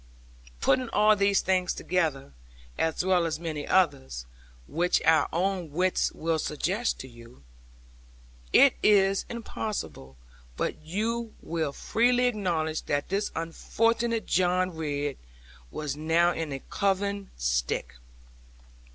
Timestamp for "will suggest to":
6.13-7.07